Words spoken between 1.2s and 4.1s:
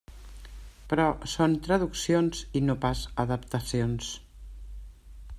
són traduccions i no pas adaptacions.